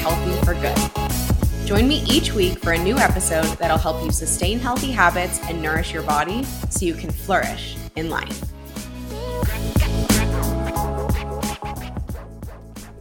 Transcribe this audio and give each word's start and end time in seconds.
healthy 0.00 0.32
for 0.44 0.54
good. 0.54 1.66
Join 1.66 1.86
me 1.86 2.02
each 2.08 2.32
week 2.32 2.58
for 2.58 2.72
a 2.72 2.78
new 2.82 2.96
episode 2.96 3.46
that'll 3.58 3.78
help 3.78 4.02
you 4.02 4.10
sustain 4.10 4.58
healthy 4.58 4.90
habits 4.90 5.38
and 5.44 5.62
nourish 5.62 5.92
your 5.92 6.02
body 6.02 6.42
so 6.68 6.84
you 6.84 6.94
can 6.94 7.10
flourish 7.10 7.76
in 7.96 8.10
life. 8.10 8.40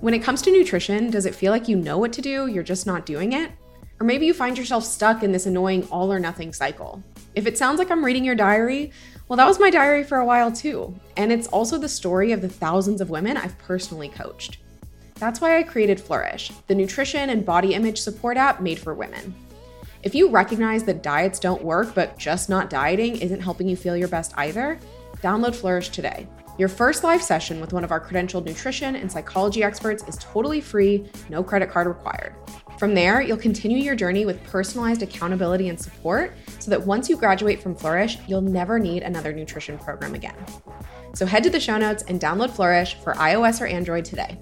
When 0.01 0.13
it 0.13 0.23
comes 0.23 0.41
to 0.43 0.51
nutrition, 0.51 1.09
does 1.09 1.25
it 1.25 1.33
feel 1.35 1.51
like 1.51 1.67
you 1.67 1.75
know 1.75 1.97
what 1.97 2.13
to 2.13 2.21
do, 2.21 2.47
you're 2.47 2.63
just 2.63 2.85
not 2.85 3.05
doing 3.05 3.33
it? 3.33 3.51
Or 3.99 4.05
maybe 4.05 4.25
you 4.25 4.33
find 4.33 4.57
yourself 4.57 4.85
stuck 4.85 5.23
in 5.23 5.31
this 5.31 5.45
annoying 5.45 5.87
all 5.91 6.11
or 6.11 6.19
nothing 6.19 6.53
cycle. 6.53 7.03
If 7.35 7.47
it 7.47 7.57
sounds 7.57 7.79
like 7.79 7.91
I'm 7.91 8.05
reading 8.05 8.23
your 8.23 8.35
diary, 8.35 8.91
well, 9.27 9.37
that 9.37 9.47
was 9.47 9.59
my 9.59 9.69
diary 9.69 10.03
for 10.03 10.17
a 10.17 10.25
while 10.25 10.51
too. 10.51 10.97
And 11.17 11.31
it's 11.31 11.47
also 11.47 11.77
the 11.77 11.89
story 11.89 12.31
of 12.31 12.41
the 12.41 12.49
thousands 12.49 13.01
of 13.01 13.09
women 13.09 13.35
I've 13.35 13.57
personally 13.57 14.09
coached. 14.09 14.59
That's 15.19 15.41
why 15.41 15.57
I 15.57 15.63
created 15.63 15.99
Flourish, 15.99 16.49
the 16.67 16.75
nutrition 16.75 17.29
and 17.29 17.45
body 17.45 17.73
image 17.73 17.99
support 17.99 18.37
app 18.37 18.61
made 18.61 18.79
for 18.79 18.93
women. 18.93 19.35
If 20.01 20.15
you 20.15 20.29
recognize 20.29 20.85
that 20.85 21.03
diets 21.03 21.39
don't 21.39 21.61
work, 21.61 21.93
but 21.93 22.17
just 22.17 22.49
not 22.49 22.69
dieting 22.69 23.17
isn't 23.17 23.41
helping 23.41 23.67
you 23.67 23.75
feel 23.75 23.97
your 23.97 24.07
best 24.07 24.33
either, 24.37 24.79
download 25.21 25.55
Flourish 25.55 25.89
today. 25.89 26.25
Your 26.57 26.69
first 26.69 27.03
live 27.03 27.21
session 27.21 27.59
with 27.59 27.73
one 27.73 27.83
of 27.83 27.91
our 27.91 27.99
credentialed 27.99 28.45
nutrition 28.45 28.95
and 28.95 29.11
psychology 29.11 29.61
experts 29.61 30.03
is 30.07 30.17
totally 30.17 30.61
free, 30.61 31.09
no 31.29 31.43
credit 31.43 31.69
card 31.69 31.87
required. 31.87 32.33
From 32.77 32.95
there, 32.95 33.21
you'll 33.21 33.35
continue 33.35 33.77
your 33.77 33.95
journey 33.95 34.25
with 34.25 34.41
personalized 34.45 35.01
accountability 35.01 35.67
and 35.67 35.77
support 35.77 36.33
so 36.59 36.71
that 36.71 36.85
once 36.85 37.09
you 37.09 37.17
graduate 37.17 37.61
from 37.61 37.75
Flourish, 37.75 38.17
you'll 38.25 38.41
never 38.41 38.79
need 38.79 39.03
another 39.03 39.33
nutrition 39.33 39.77
program 39.77 40.15
again. 40.15 40.35
So 41.13 41.25
head 41.25 41.43
to 41.43 41.49
the 41.49 41.59
show 41.59 41.77
notes 41.77 42.03
and 42.07 42.21
download 42.21 42.51
Flourish 42.51 42.95
for 42.95 43.13
iOS 43.15 43.59
or 43.59 43.65
Android 43.65 44.05
today. 44.05 44.37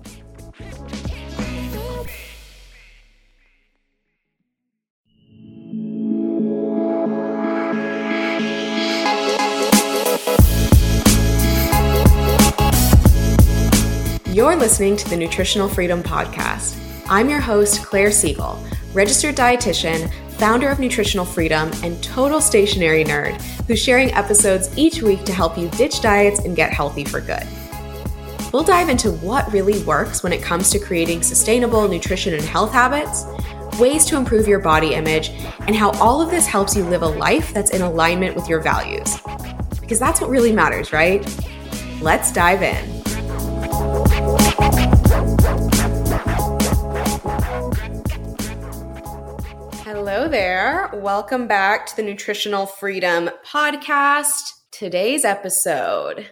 Listening 14.57 14.97
to 14.97 15.09
the 15.09 15.15
Nutritional 15.15 15.69
Freedom 15.69 16.01
Podcast. 16.01 16.77
I'm 17.07 17.29
your 17.29 17.39
host, 17.39 17.85
Claire 17.85 18.11
Siegel, 18.11 18.61
registered 18.91 19.35
dietitian, 19.35 20.11
founder 20.31 20.67
of 20.67 20.79
Nutritional 20.79 21.25
Freedom, 21.25 21.71
and 21.83 22.03
total 22.03 22.41
stationery 22.41 23.03
nerd 23.03 23.39
who's 23.67 23.79
sharing 23.79 24.11
episodes 24.13 24.75
each 24.75 25.03
week 25.03 25.23
to 25.25 25.31
help 25.31 25.59
you 25.59 25.69
ditch 25.69 26.01
diets 26.01 26.39
and 26.39 26.55
get 26.55 26.73
healthy 26.73 27.05
for 27.05 27.21
good. 27.21 27.43
We'll 28.51 28.63
dive 28.63 28.89
into 28.89 29.11
what 29.11 29.49
really 29.53 29.83
works 29.83 30.23
when 30.23 30.33
it 30.33 30.41
comes 30.41 30.71
to 30.71 30.79
creating 30.79 31.21
sustainable 31.21 31.87
nutrition 31.87 32.33
and 32.33 32.43
health 32.43 32.71
habits, 32.73 33.25
ways 33.79 34.05
to 34.05 34.17
improve 34.17 34.47
your 34.47 34.59
body 34.59 34.95
image, 34.95 35.29
and 35.67 35.75
how 35.75 35.91
all 35.99 36.19
of 36.19 36.31
this 36.31 36.47
helps 36.47 36.75
you 36.75 36.83
live 36.83 37.03
a 37.03 37.07
life 37.07 37.53
that's 37.53 37.71
in 37.71 37.83
alignment 37.83 38.35
with 38.35 38.49
your 38.49 38.59
values. 38.59 39.19
Because 39.79 39.99
that's 39.99 40.19
what 40.19 40.31
really 40.31 40.51
matters, 40.51 40.91
right? 40.91 41.23
Let's 42.01 42.33
dive 42.33 42.63
in. 42.63 42.96
Hello 50.09 50.29
there. 50.29 50.89
Welcome 50.93 51.47
back 51.47 51.85
to 51.87 51.95
the 51.97 52.01
Nutritional 52.01 52.65
Freedom 52.65 53.29
Podcast. 53.45 54.53
Today's 54.71 55.25
episode. 55.25 56.27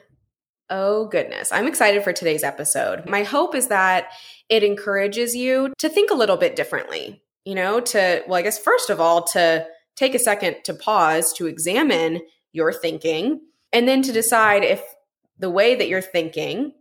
Oh, 0.70 1.08
goodness. 1.08 1.52
I'm 1.52 1.68
excited 1.68 2.02
for 2.02 2.14
today's 2.14 2.42
episode. 2.42 3.06
My 3.06 3.24
hope 3.24 3.54
is 3.54 3.68
that 3.68 4.12
it 4.48 4.64
encourages 4.64 5.36
you 5.36 5.74
to 5.80 5.90
think 5.90 6.10
a 6.10 6.16
little 6.16 6.38
bit 6.38 6.56
differently. 6.56 7.22
You 7.44 7.56
know, 7.56 7.82
to, 7.82 8.24
well, 8.30 8.40
I 8.40 8.44
guess, 8.44 8.58
first 8.58 8.90
of 8.90 9.02
all, 9.02 9.26
to 9.34 9.68
take 9.98 10.16
a 10.16 10.20
second 10.20 10.64
to 10.64 10.74
pause, 10.74 11.34
to 11.34 11.48
examine 11.48 12.22
your 12.54 12.72
thinking, 12.72 13.42
and 13.74 13.90
then 13.90 14.02
to 14.04 14.14
decide 14.14 14.64
if 14.64 14.82
the 15.38 15.50
way 15.50 15.76
that 15.76 15.90
you're 15.90 16.00
thinking 16.00 16.72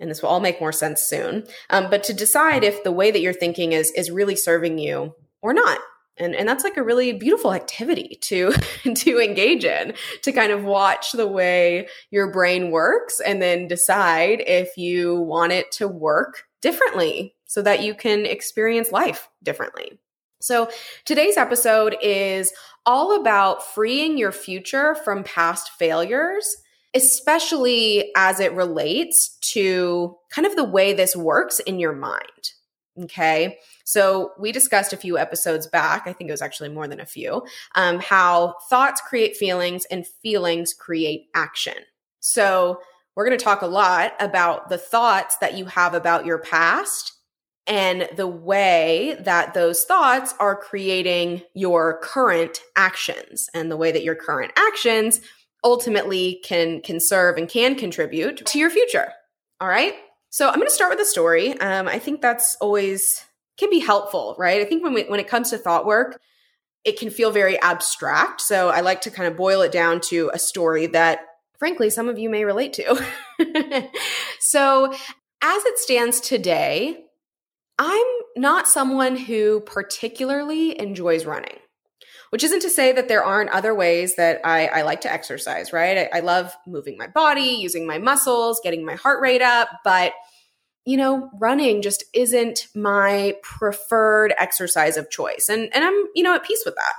and 0.00 0.10
this 0.10 0.22
will 0.22 0.30
all 0.30 0.40
make 0.40 0.60
more 0.60 0.72
sense 0.72 1.02
soon. 1.02 1.44
Um, 1.68 1.90
but 1.90 2.04
to 2.04 2.14
decide 2.14 2.64
if 2.64 2.84
the 2.84 2.92
way 2.92 3.10
that 3.10 3.20
you're 3.20 3.34
thinking 3.34 3.72
is 3.72 3.90
is 3.90 4.10
really 4.10 4.36
serving 4.36 4.78
you 4.78 5.14
or 5.42 5.52
not. 5.52 5.78
And, 6.18 6.34
and 6.34 6.48
that's 6.48 6.64
like 6.64 6.76
a 6.76 6.82
really 6.82 7.12
beautiful 7.12 7.52
activity 7.52 8.18
to 8.22 8.52
to 8.94 9.20
engage 9.20 9.64
in 9.64 9.94
to 10.22 10.32
kind 10.32 10.52
of 10.52 10.64
watch 10.64 11.12
the 11.12 11.26
way 11.26 11.88
your 12.10 12.30
brain 12.30 12.70
works 12.70 13.20
and 13.20 13.40
then 13.40 13.68
decide 13.68 14.42
if 14.46 14.76
you 14.76 15.16
want 15.16 15.52
it 15.52 15.70
to 15.72 15.88
work 15.88 16.44
differently 16.60 17.34
so 17.46 17.62
that 17.62 17.82
you 17.82 17.94
can 17.94 18.26
experience 18.26 18.92
life 18.92 19.28
differently. 19.42 19.98
So 20.40 20.70
today's 21.04 21.36
episode 21.36 21.96
is 22.00 22.52
all 22.86 23.20
about 23.20 23.64
freeing 23.64 24.18
your 24.18 24.32
future 24.32 24.94
from 24.94 25.24
past 25.24 25.70
failures 25.70 26.56
especially 26.94 28.10
as 28.16 28.40
it 28.40 28.52
relates 28.54 29.36
to 29.40 30.16
kind 30.30 30.46
of 30.46 30.56
the 30.56 30.64
way 30.64 30.92
this 30.92 31.14
works 31.14 31.60
in 31.60 31.78
your 31.78 31.92
mind. 31.92 32.52
Okay. 33.04 33.58
So 33.84 34.32
we 34.38 34.52
discussed 34.52 34.92
a 34.92 34.96
few 34.96 35.18
episodes 35.18 35.66
back, 35.66 36.06
I 36.06 36.12
think 36.12 36.28
it 36.28 36.32
was 36.32 36.42
actually 36.42 36.70
more 36.70 36.88
than 36.88 37.00
a 37.00 37.06
few, 37.06 37.46
um, 37.74 38.00
how 38.00 38.56
thoughts 38.68 39.00
create 39.00 39.36
feelings 39.36 39.84
and 39.90 40.06
feelings 40.22 40.74
create 40.74 41.26
action. 41.34 41.74
So 42.20 42.80
we're 43.14 43.26
going 43.26 43.38
to 43.38 43.44
talk 43.44 43.62
a 43.62 43.66
lot 43.66 44.14
about 44.20 44.68
the 44.68 44.78
thoughts 44.78 45.36
that 45.38 45.56
you 45.56 45.66
have 45.66 45.94
about 45.94 46.26
your 46.26 46.38
past 46.38 47.12
and 47.66 48.08
the 48.16 48.26
way 48.26 49.16
that 49.20 49.54
those 49.54 49.84
thoughts 49.84 50.34
are 50.40 50.56
creating 50.56 51.42
your 51.54 52.00
current 52.00 52.60
actions 52.76 53.48
and 53.54 53.70
the 53.70 53.76
way 53.76 53.92
that 53.92 54.04
your 54.04 54.14
current 54.14 54.52
actions 54.56 55.20
ultimately 55.64 56.40
can 56.44 56.80
can 56.80 57.00
serve 57.00 57.36
and 57.36 57.48
can 57.48 57.74
contribute 57.74 58.46
to 58.46 58.58
your 58.58 58.70
future. 58.70 59.12
All 59.60 59.68
right. 59.68 59.94
So 60.30 60.48
I'm 60.48 60.56
going 60.56 60.66
to 60.66 60.72
start 60.72 60.90
with 60.90 61.00
a 61.00 61.08
story. 61.08 61.58
Um, 61.58 61.88
I 61.88 61.98
think 61.98 62.20
that's 62.20 62.56
always 62.60 63.24
can 63.58 63.70
be 63.70 63.80
helpful, 63.80 64.36
right? 64.38 64.60
I 64.60 64.64
think 64.64 64.84
when 64.84 64.94
we, 64.94 65.04
when 65.04 65.20
it 65.20 65.28
comes 65.28 65.50
to 65.50 65.58
thought 65.58 65.84
work, 65.84 66.20
it 66.84 66.98
can 66.98 67.10
feel 67.10 67.30
very 67.30 67.60
abstract. 67.60 68.40
So 68.40 68.68
I 68.68 68.80
like 68.80 69.00
to 69.02 69.10
kind 69.10 69.28
of 69.28 69.36
boil 69.36 69.62
it 69.62 69.72
down 69.72 70.00
to 70.02 70.30
a 70.32 70.38
story 70.38 70.86
that, 70.88 71.20
frankly, 71.58 71.90
some 71.90 72.08
of 72.08 72.18
you 72.18 72.30
may 72.30 72.44
relate 72.44 72.72
to. 72.74 73.04
so 74.38 74.92
as 75.42 75.64
it 75.64 75.78
stands 75.78 76.20
today, 76.20 77.04
I'm 77.78 78.06
not 78.36 78.68
someone 78.68 79.16
who 79.16 79.60
particularly 79.60 80.78
enjoys 80.78 81.24
running 81.26 81.58
which 82.30 82.44
isn't 82.44 82.60
to 82.60 82.70
say 82.70 82.92
that 82.92 83.08
there 83.08 83.24
aren't 83.24 83.50
other 83.50 83.74
ways 83.74 84.16
that 84.16 84.40
I, 84.44 84.66
I 84.66 84.82
like 84.82 85.02
to 85.02 85.12
exercise, 85.12 85.72
right? 85.72 86.08
I, 86.12 86.18
I 86.18 86.20
love 86.20 86.56
moving 86.66 86.96
my 86.98 87.06
body, 87.06 87.58
using 87.60 87.86
my 87.86 87.98
muscles, 87.98 88.60
getting 88.62 88.84
my 88.84 88.94
heart 88.94 89.20
rate 89.20 89.42
up, 89.42 89.68
but 89.84 90.12
you 90.84 90.96
know, 90.96 91.28
running 91.38 91.82
just 91.82 92.02
isn't 92.14 92.66
my 92.74 93.34
preferred 93.42 94.32
exercise 94.38 94.96
of 94.96 95.10
choice. 95.10 95.50
And 95.50 95.68
and 95.74 95.84
I'm, 95.84 96.04
you 96.14 96.22
know, 96.22 96.34
at 96.34 96.44
peace 96.44 96.62
with 96.64 96.76
that. 96.76 96.94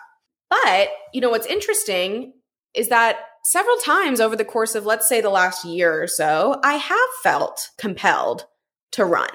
But, 0.50 0.90
you 1.12 1.22
know, 1.22 1.32
what's 1.32 1.48
interesting 1.48 2.34
is 2.76 2.90
that 2.90 3.18
several 3.44 3.78
times 3.78 4.22
over 4.22 4.36
the 4.36 4.46
course 4.46 4.76
of 4.76 4.86
let's 4.86 5.10
say 5.10 5.22
the 5.22 5.32
last 5.32 5.66
year 5.66 6.04
or 6.04 6.06
so, 6.06 6.60
I 6.64 6.76
have 6.76 7.10
felt 7.24 7.70
compelled 7.80 8.46
to 8.92 9.06
run. 9.06 9.30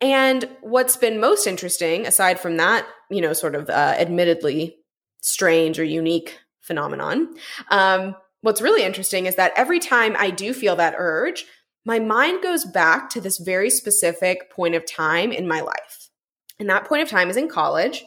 And 0.00 0.48
what's 0.62 0.96
been 0.96 1.20
most 1.20 1.46
interesting 1.46 2.06
aside 2.06 2.40
from 2.40 2.56
that, 2.56 2.86
you 3.10 3.20
know, 3.20 3.34
sort 3.34 3.54
of 3.54 3.68
uh, 3.68 3.94
admittedly 3.98 4.77
strange 5.20 5.78
or 5.78 5.84
unique 5.84 6.38
phenomenon. 6.60 7.34
Um, 7.70 8.14
what's 8.42 8.62
really 8.62 8.84
interesting 8.84 9.26
is 9.26 9.36
that 9.36 9.52
every 9.56 9.80
time 9.80 10.14
I 10.18 10.30
do 10.30 10.52
feel 10.52 10.76
that 10.76 10.94
urge, 10.96 11.44
my 11.84 11.98
mind 11.98 12.42
goes 12.42 12.64
back 12.64 13.10
to 13.10 13.20
this 13.20 13.38
very 13.38 13.70
specific 13.70 14.50
point 14.50 14.74
of 14.74 14.86
time 14.86 15.32
in 15.32 15.48
my 15.48 15.60
life. 15.60 16.10
And 16.58 16.68
that 16.68 16.84
point 16.84 17.02
of 17.02 17.08
time 17.08 17.30
is 17.30 17.36
in 17.36 17.48
college. 17.48 18.04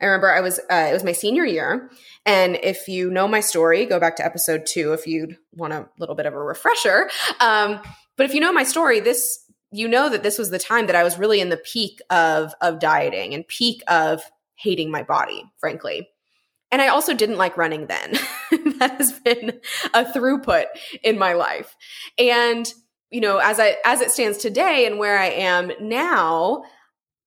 I 0.00 0.06
remember 0.06 0.32
I 0.32 0.40
was 0.40 0.58
uh, 0.70 0.86
it 0.90 0.92
was 0.92 1.02
my 1.02 1.12
senior 1.12 1.44
year, 1.44 1.90
and 2.24 2.56
if 2.62 2.86
you 2.86 3.10
know 3.10 3.26
my 3.26 3.40
story, 3.40 3.84
go 3.84 3.98
back 3.98 4.14
to 4.16 4.24
episode 4.24 4.64
two 4.64 4.92
if 4.92 5.08
you'd 5.08 5.36
want 5.52 5.72
a 5.72 5.88
little 5.98 6.14
bit 6.14 6.26
of 6.26 6.34
a 6.34 6.38
refresher. 6.38 7.10
Um, 7.40 7.80
but 8.16 8.24
if 8.24 8.32
you 8.32 8.40
know 8.40 8.52
my 8.52 8.62
story, 8.62 9.00
this 9.00 9.40
you 9.72 9.88
know 9.88 10.08
that 10.08 10.22
this 10.22 10.38
was 10.38 10.50
the 10.50 10.58
time 10.58 10.86
that 10.86 10.96
I 10.96 11.02
was 11.02 11.18
really 11.18 11.40
in 11.40 11.48
the 11.48 11.56
peak 11.56 12.00
of 12.10 12.54
of 12.60 12.78
dieting 12.78 13.34
and 13.34 13.46
peak 13.46 13.82
of 13.88 14.22
hating 14.54 14.90
my 14.90 15.02
body, 15.02 15.44
frankly. 15.58 16.08
And 16.70 16.82
I 16.82 16.88
also 16.88 17.14
didn't 17.14 17.38
like 17.38 17.56
running 17.56 17.86
then. 17.86 18.12
that 18.78 18.96
has 18.98 19.12
been 19.20 19.60
a 19.94 20.04
throughput 20.04 20.66
in 21.02 21.18
my 21.18 21.32
life. 21.32 21.74
And, 22.18 22.72
you 23.10 23.20
know, 23.20 23.38
as 23.38 23.58
I 23.58 23.76
as 23.84 24.00
it 24.00 24.10
stands 24.10 24.38
today 24.38 24.86
and 24.86 24.98
where 24.98 25.18
I 25.18 25.26
am 25.26 25.72
now, 25.80 26.64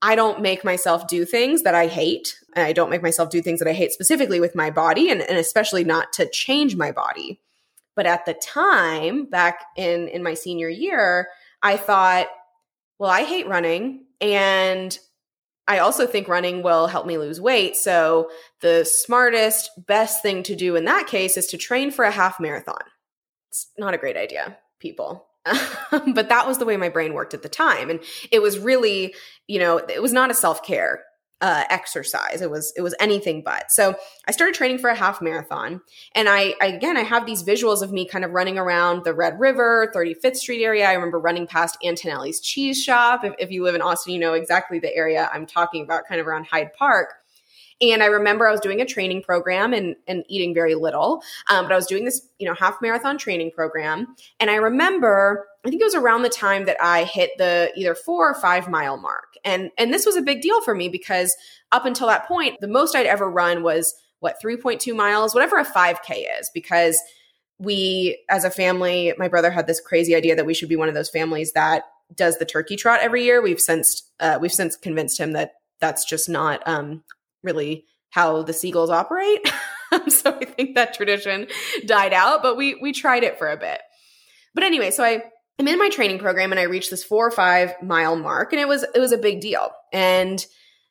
I 0.02 0.16
don't 0.16 0.42
make 0.42 0.64
myself 0.64 1.08
do 1.08 1.26
things 1.26 1.64
that 1.64 1.76
I 1.76 1.88
hate. 1.88 2.38
And 2.56 2.66
I 2.66 2.74
don't 2.74 2.90
make 2.90 3.02
myself 3.02 3.30
do 3.30 3.42
things 3.42 3.60
that 3.60 3.68
I 3.68 3.74
hate 3.74 3.94
specifically 3.94 4.40
with 4.40 4.56
my 4.56 4.70
body 4.70 5.10
and, 5.10 5.22
and 5.22 5.38
especially 5.38 5.84
not 5.84 6.14
to 6.14 6.30
change 6.30 6.76
my 6.76 6.92
body. 6.92 7.40
But 7.96 8.06
at 8.06 8.26
the 8.26 8.34
time, 8.34 9.26
back 9.26 9.66
in 9.76 10.08
in 10.08 10.24
my 10.24 10.34
senior 10.34 10.70
year, 10.70 11.30
I 11.62 11.78
thought, 11.78 12.28
well, 13.00 13.10
I 13.10 13.24
hate 13.24 13.48
running 13.48 14.06
and 14.20 14.98
I 15.68 15.80
also 15.80 16.06
think 16.08 16.28
running 16.28 16.64
will 16.64 16.88
help 16.88 17.06
me 17.06 17.18
lose 17.18 17.40
weight. 17.40 17.76
So 17.78 18.30
the 18.62 18.84
smartest, 18.84 19.70
best 19.86 20.22
thing 20.22 20.44
to 20.44 20.56
do 20.56 20.76
in 20.76 20.86
that 20.86 21.08
case 21.08 21.38
is 21.38 21.48
to 21.48 21.58
train 21.58 21.92
for 21.92 22.04
a 22.04 22.12
half 22.12 22.40
marathon. 22.40 22.82
It's 23.50 23.68
not 23.78 23.94
a 23.94 23.98
great 23.98 24.18
idea, 24.18 24.58
people. 24.80 25.28
but 25.92 26.30
that 26.30 26.48
was 26.48 26.58
the 26.58 26.66
way 26.66 26.78
my 26.78 26.90
brain 26.90 27.14
worked 27.14 27.34
at 27.34 27.42
the 27.42 27.50
time. 27.50 27.90
And 27.90 28.00
it 28.32 28.42
was 28.42 28.60
really, 28.60 29.16
you 29.48 29.60
know, 29.60 29.78
it 29.78 30.02
was 30.02 30.14
not 30.14 30.32
a 30.32 30.36
self 30.36 30.64
care 30.64 31.04
uh, 31.42 31.64
exercise. 31.70 32.42
It 32.42 32.50
was 32.50 32.72
it 32.78 32.82
was 32.82 32.96
anything 33.00 33.42
but. 33.44 33.72
So 33.72 33.96
I 34.28 34.32
started 34.32 34.56
training 34.56 34.78
for 34.78 34.90
a 34.90 34.96
half 34.96 35.22
marathon, 35.22 35.82
and 36.16 36.30
I, 36.30 36.54
I, 36.62 36.68
again 36.68 36.98
I 36.98 37.02
have 37.02 37.26
these 37.26 37.44
visuals 37.44 37.82
of 37.82 37.92
me 37.92 38.08
kind 38.08 38.24
of 38.24 38.32
running 38.32 38.58
around 38.58 39.04
the 39.04 39.14
Red 39.14 39.40
River, 39.40 39.92
35th 39.94 40.38
Street 40.38 40.64
area. 40.64 40.88
I 40.88 40.94
remember 40.94 41.20
running 41.20 41.48
past 41.48 41.78
Antonelli's 41.84 42.40
Cheese 42.40 42.82
Shop. 42.82 43.24
If, 43.24 43.34
if 43.40 43.52
you 43.52 43.64
live 43.64 43.76
in 43.76 43.82
Austin, 43.82 44.14
you 44.14 44.20
know 44.20 44.34
exactly 44.34 44.80
the 44.80 44.96
area 44.96 45.30
I'm 45.34 45.46
talking 45.46 45.84
about, 45.84 46.08
kind 46.08 46.22
of 46.22 46.28
around 46.28 46.46
Hyde 46.46 46.74
Park. 46.74 47.21
And 47.82 48.04
I 48.04 48.06
remember 48.06 48.48
I 48.48 48.52
was 48.52 48.60
doing 48.60 48.80
a 48.80 48.86
training 48.86 49.24
program 49.24 49.74
and, 49.74 49.96
and 50.08 50.24
eating 50.30 50.54
very 50.54 50.76
little, 50.76 51.24
um, 51.50 51.66
but 51.66 51.72
I 51.72 51.76
was 51.76 51.88
doing 51.88 52.06
this, 52.06 52.28
you 52.38 52.48
know, 52.48 52.54
half 52.54 52.82
marathon 52.82 53.18
training 53.18 53.52
program. 53.52 54.16
And 54.40 54.52
I 54.52 54.56
remember, 54.56 55.48
I 55.66 55.70
think 55.70 55.82
it 55.82 55.86
was 55.86 55.96
around 55.96 56.22
the 56.22 56.30
time 56.30 56.66
that 56.66 56.78
I 56.82 57.06
hit 57.06 57.32
the 57.38 57.72
either 57.76 57.96
four 57.96 58.30
or 58.30 58.36
five 58.36 58.70
mile 58.70 58.98
mark. 58.98 59.34
And, 59.44 59.72
and 59.78 59.92
this 59.92 60.06
was 60.06 60.16
a 60.16 60.22
big 60.22 60.42
deal 60.42 60.62
for 60.62 60.76
me 60.76 60.90
because 60.90 61.36
up 61.72 61.86
until 61.86 62.08
that 62.08 62.28
point, 62.28 62.60
the 62.62 62.68
most 62.68 62.96
I'd 62.96 63.08
ever 63.08 63.30
run 63.30 63.64
was 63.64 63.96
what, 64.20 64.36
3.2 64.44 64.96
miles, 64.96 65.34
whatever 65.34 65.58
a 65.58 65.66
5K 65.66 66.26
is, 66.40 66.52
because 66.54 67.02
we, 67.58 68.24
as 68.30 68.44
a 68.44 68.52
family, 68.52 69.14
my 69.18 69.28
brother 69.28 69.50
had 69.50 69.66
this 69.66 69.80
crazy 69.80 70.16
idea 70.16 70.36
that 70.36 70.46
we 70.46 70.54
should 70.54 70.70
be 70.70 70.76
one 70.76 70.88
of 70.88 70.94
those 70.94 71.10
families 71.10 71.54
that 71.54 71.84
does 72.14 72.38
the 72.38 72.46
turkey 72.46 72.76
trot 72.76 73.00
every 73.02 73.24
year. 73.24 73.42
We've 73.42 73.60
since, 73.60 74.04
uh, 74.20 74.38
we've 74.40 74.52
since 74.52 74.76
convinced 74.76 75.20
him 75.20 75.34
that 75.34 75.54
that's 75.80 76.06
just 76.06 76.30
not 76.30 76.62
um, 76.68 77.04
really 77.44 77.86
how 78.12 78.44
the 78.44 78.52
Siegels 78.52 78.90
operate. 78.90 79.52
so 80.10 80.38
I 80.40 80.46
think 80.46 80.76
that 80.76 80.94
tradition 80.94 81.48
died 81.86 82.14
out, 82.14 82.44
but 82.44 82.56
we 82.56 82.76
we 82.76 82.92
tried 82.94 83.24
it 83.24 83.38
for 83.38 83.50
a 83.50 83.58
bit. 83.58 83.82
But 84.54 84.64
anyway, 84.64 84.92
so 84.92 85.04
I 85.04 85.24
I'm 85.60 85.68
in 85.68 85.80
my 85.80 85.90
training 85.90 86.20
program 86.20 86.52
and 86.52 86.60
I 86.60 86.64
reached 86.64 86.90
this 86.90 87.04
four 87.04 87.28
or 87.28 87.32
five 87.32 87.74
mile 87.82 88.16
mark, 88.16 88.54
and 88.54 88.62
it 88.62 88.68
was 88.68 88.84
it 88.84 89.00
was 89.00 89.12
a 89.12 89.18
big 89.18 89.42
deal. 89.42 89.72
And 89.92 90.46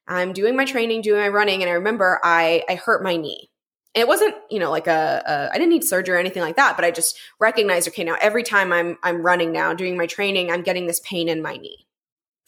I'm 0.08 0.32
doing 0.32 0.56
my 0.56 0.64
training, 0.64 1.02
doing 1.02 1.20
my 1.20 1.28
running, 1.28 1.62
and 1.62 1.70
I 1.70 1.74
remember 1.74 2.20
I 2.22 2.64
I 2.68 2.74
hurt 2.74 3.02
my 3.02 3.16
knee. 3.16 3.48
It 3.92 4.06
wasn't, 4.06 4.36
you 4.48 4.60
know, 4.60 4.70
like 4.70 4.86
a, 4.86 5.22
a 5.26 5.50
I 5.52 5.54
didn't 5.54 5.70
need 5.70 5.84
surgery 5.84 6.14
or 6.14 6.18
anything 6.20 6.42
like 6.42 6.56
that, 6.56 6.76
but 6.76 6.84
I 6.84 6.92
just 6.92 7.18
recognized, 7.40 7.88
okay, 7.88 8.04
now 8.04 8.16
every 8.20 8.42
time 8.42 8.72
I'm 8.72 8.96
I'm 9.02 9.22
running 9.22 9.52
now, 9.52 9.74
doing 9.74 9.96
my 9.96 10.06
training, 10.06 10.50
I'm 10.50 10.62
getting 10.62 10.86
this 10.86 11.00
pain 11.00 11.28
in 11.28 11.42
my 11.42 11.56
knee 11.56 11.86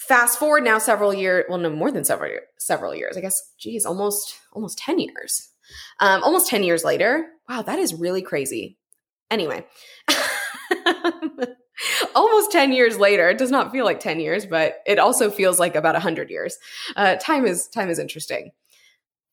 fast 0.09 0.39
forward 0.39 0.65
now 0.65 0.79
several 0.79 1.15
years 1.15 1.45
well 1.49 1.59
no 1.59 1.71
more 1.71 1.91
than 1.91 2.05
several 2.05 2.39
several 2.59 2.95
years 2.95 3.17
i 3.17 3.21
guess 3.21 3.41
geez 3.59 3.87
almost 3.87 4.39
almost 4.53 4.79
10 4.79 4.99
years. 4.99 5.49
Um, 6.01 6.23
almost 6.23 6.49
10 6.49 6.63
years 6.63 6.85
later. 6.85 7.27
Wow 7.49 7.63
that 7.63 7.79
is 7.79 7.95
really 7.95 8.23
crazy. 8.23 8.79
Anyway 9.31 9.65
almost 12.15 12.53
10 12.53 12.73
years 12.73 12.99
later 12.99 13.31
it 13.31 13.39
does 13.39 13.51
not 13.51 13.73
feel 13.73 13.85
like 13.85 14.01
10 14.01 14.21
years 14.21 14.45
but 14.47 14.77
it 14.87 14.99
also 14.99 15.31
feels 15.31 15.59
like 15.59 15.75
about 15.75 15.95
100 15.95 16.31
years. 16.31 16.59
Uh, 16.97 17.17
time 17.17 17.47
is 17.47 17.69
time 17.69 17.89
is 17.89 17.99
interesting. 17.99 18.51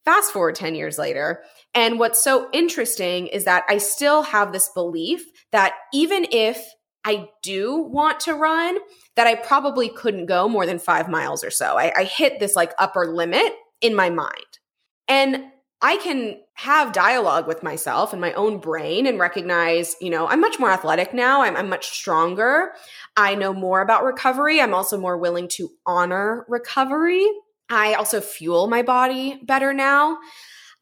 Fast 0.06 0.32
forward 0.32 0.56
10 0.56 0.76
years 0.76 0.98
later 0.98 1.44
and 1.76 2.00
what's 2.00 2.24
so 2.24 2.50
interesting 2.52 3.28
is 3.28 3.44
that 3.46 3.64
i 3.70 3.78
still 3.78 4.24
have 4.24 4.52
this 4.52 4.70
belief 4.74 5.24
that 5.52 5.74
even 5.94 6.26
if 6.32 6.66
I 7.10 7.28
do 7.42 7.76
want 7.76 8.20
to 8.22 8.36
run 8.36 8.78
that 9.16 9.26
I 9.26 9.34
probably 9.34 9.90
couldn't 9.90 10.28
go 10.28 10.48
more 10.48 10.68
than 10.68 10.78
five 10.78 11.10
miles 11.10 11.44
or 11.44 11.50
so. 11.50 11.76
I, 11.76 11.92
I 11.98 12.04
hit 12.04 12.40
this 12.40 12.56
like 12.56 12.72
upper 12.78 13.08
limit 13.08 13.52
in 13.82 13.96
my 13.96 14.12
mind. 14.12 14.60
And 15.08 15.46
I 15.82 15.98
can 15.98 16.40
have 16.54 16.94
dialogue 16.94 17.48
with 17.48 17.64
myself 17.64 18.12
and 18.12 18.22
my 18.22 18.34
own 18.34 18.60
brain 18.60 19.08
and 19.08 19.18
recognize, 19.18 19.96
you 20.00 20.12
know, 20.12 20.28
I'm 20.28 20.40
much 20.40 20.60
more 20.60 20.70
athletic 20.70 21.12
now. 21.12 21.42
I'm, 21.42 21.58
I'm, 21.58 21.68
much 21.68 21.90
stronger. 21.90 22.74
I 23.18 23.34
know 23.34 23.54
more 23.54 23.82
about 23.82 24.04
recovery. 24.04 24.62
I'm 24.62 24.76
also 24.76 25.00
more 25.00 25.18
willing 25.18 25.48
to 25.54 25.70
honor 25.88 26.46
recovery. 26.48 27.26
I 27.72 27.96
also 27.96 28.22
fuel 28.22 28.68
my 28.68 28.84
body 28.84 29.40
better 29.44 29.74
now. 29.74 30.20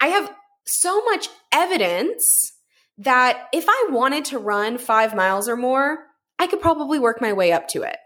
I 0.01 0.07
have 0.07 0.33
so 0.65 1.06
much 1.06 1.30
evidence 1.53 2.51
that 2.97 3.47
if 3.53 3.65
I 3.69 3.88
wanted 3.91 4.25
to 4.25 4.39
run 4.39 4.77
five 4.77 5.15
miles 5.15 5.47
or 5.47 5.56
more, 5.56 6.06
I 6.39 6.47
could 6.47 6.61
probably 6.61 6.99
work 6.99 7.21
my 7.21 7.33
way 7.33 7.51
up 7.51 7.67
to 7.69 7.83
it. 7.83 7.97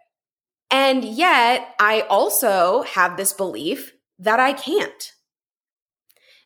And 0.70 1.04
yet, 1.04 1.76
I 1.80 2.02
also 2.02 2.84
have 2.84 3.18
this 3.18 3.34
belief 3.34 3.92
that 4.20 4.40
I 4.40 4.54
can't. 4.54 5.12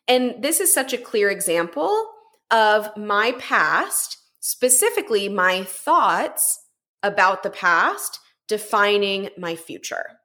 And 0.08 0.42
this 0.42 0.60
is 0.60 0.72
such 0.74 0.92
a 0.92 0.98
clear 0.98 1.30
example 1.30 2.10
of 2.50 2.96
my 2.96 3.32
past, 3.38 4.18
specifically 4.40 5.28
my 5.28 5.64
thoughts 5.64 6.60
about 7.02 7.42
the 7.42 7.50
past 7.50 8.20
defining 8.48 9.30
my 9.36 9.54
future. 9.56 10.18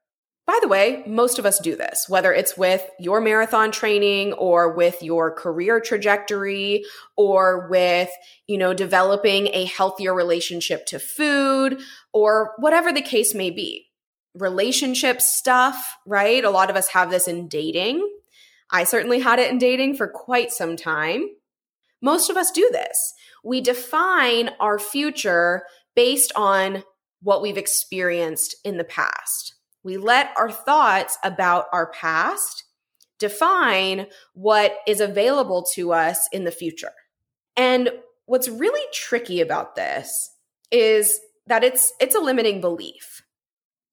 By 0.48 0.60
the 0.62 0.68
way, 0.68 1.04
most 1.06 1.40
of 1.40 1.46
us 1.46 1.60
do 1.60 1.76
this, 1.76 2.10
whether 2.10 2.34
it's 2.34 2.58
with 2.58 2.84
your 3.00 3.22
marathon 3.22 3.72
training 3.72 4.34
or 4.34 4.74
with 4.74 5.02
your 5.02 5.34
career 5.34 5.80
trajectory 5.80 6.84
or 7.16 7.70
with, 7.70 8.10
you 8.48 8.58
know, 8.58 8.74
developing 8.74 9.48
a 9.54 9.66
healthier 9.66 10.14
relationship 10.14 10.86
to 10.88 11.00
food 11.00 11.80
or 12.12 12.54
whatever 12.58 12.92
the 12.92 13.02
case 13.02 13.34
may 13.34 13.50
be. 13.50 13.86
Relationship 14.34 15.22
stuff, 15.22 15.96
right? 16.06 16.44
A 16.44 16.50
lot 16.50 16.70
of 16.70 16.76
us 16.76 16.90
have 16.90 17.12
this 17.12 17.28
in 17.28 17.48
dating. 17.48 18.06
I 18.72 18.84
certainly 18.84 19.20
had 19.20 19.40
it 19.40 19.52
in 19.52 19.58
dating 19.58 19.96
for 19.96 20.08
quite 20.08 20.52
some 20.52 20.76
time. 20.76 21.30
Most 22.02 22.30
of 22.30 22.38
us 22.38 22.52
do 22.52 22.68
this. 22.72 23.14
We 23.44 23.62
define 23.62 24.50
our 24.60 24.80
future 24.80 25.64
based 25.96 26.32
on 26.36 26.84
what 27.22 27.42
we've 27.42 27.58
experienced 27.58 28.56
in 28.66 28.78
the 28.78 28.84
past. 28.84 29.56
We 29.84 29.98
let 29.98 30.32
our 30.38 30.52
thoughts 30.52 31.18
about 31.24 31.66
our 31.74 31.92
past 31.92 32.66
define 33.20 34.08
what 34.34 34.78
is 34.88 35.00
available 35.00 35.64
to 35.76 35.94
us 35.94 36.28
in 36.32 36.44
the 36.44 36.52
future. 36.52 36.92
And 37.56 37.92
what's 38.26 38.50
really 38.50 38.86
tricky 38.94 39.42
about 39.42 39.76
this 39.76 40.32
is 40.72 41.20
that 41.48 41.64
it's 41.64 41.94
it's 42.00 42.16
a 42.16 42.20
limiting 42.20 42.62
belief. 42.62 43.24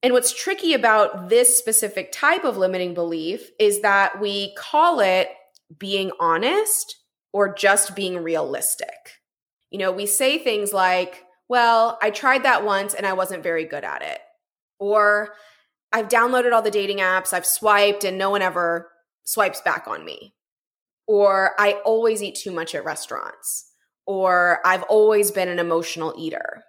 And 0.02 0.12
what's 0.12 0.32
tricky 0.32 0.74
about 0.74 1.28
this 1.28 1.58
specific 1.58 2.12
type 2.12 2.44
of 2.44 2.56
limiting 2.56 2.94
belief 2.94 3.50
is 3.58 3.80
that 3.80 4.20
we 4.20 4.54
call 4.54 5.00
it 5.00 5.28
being 5.76 6.12
honest 6.20 6.96
or 7.32 7.52
just 7.52 7.96
being 7.96 8.22
realistic. 8.22 9.20
You 9.70 9.78
know, 9.78 9.92
we 9.92 10.06
say 10.06 10.38
things 10.38 10.72
like, 10.72 11.24
well, 11.48 11.98
I 12.00 12.10
tried 12.10 12.44
that 12.44 12.64
once 12.64 12.94
and 12.94 13.06
I 13.06 13.14
wasn't 13.14 13.42
very 13.42 13.64
good 13.64 13.84
at 13.84 14.02
it. 14.02 14.20
Or 14.78 15.34
I've 15.92 16.08
downloaded 16.08 16.52
all 16.52 16.62
the 16.62 16.70
dating 16.70 16.98
apps, 16.98 17.32
I've 17.32 17.46
swiped, 17.46 18.04
and 18.04 18.18
no 18.18 18.30
one 18.30 18.42
ever 18.42 18.90
swipes 19.24 19.60
back 19.60 19.86
on 19.86 20.04
me. 20.04 20.34
Or 21.06 21.52
I 21.58 21.72
always 21.84 22.22
eat 22.22 22.34
too 22.34 22.50
much 22.50 22.74
at 22.74 22.84
restaurants. 22.84 23.72
Or 24.06 24.60
I've 24.64 24.82
always 24.84 25.30
been 25.30 25.48
an 25.48 25.58
emotional 25.58 26.14
eater. 26.18 26.64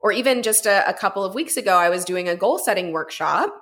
Or 0.00 0.12
even 0.12 0.42
just 0.42 0.66
a, 0.66 0.88
a 0.88 0.94
couple 0.94 1.24
of 1.24 1.34
weeks 1.34 1.56
ago, 1.56 1.76
I 1.76 1.90
was 1.90 2.04
doing 2.04 2.28
a 2.28 2.36
goal 2.36 2.58
setting 2.58 2.92
workshop 2.92 3.54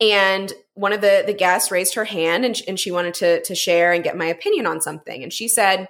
and 0.00 0.52
one 0.74 0.92
of 0.92 1.00
the, 1.00 1.22
the 1.24 1.32
guests 1.32 1.70
raised 1.70 1.94
her 1.94 2.04
hand 2.04 2.44
and, 2.44 2.56
sh- 2.56 2.62
and 2.66 2.78
she 2.78 2.90
wanted 2.90 3.14
to, 3.14 3.42
to 3.42 3.54
share 3.54 3.92
and 3.92 4.04
get 4.04 4.16
my 4.16 4.26
opinion 4.26 4.66
on 4.66 4.80
something. 4.80 5.22
And 5.22 5.32
she 5.32 5.48
said, 5.48 5.88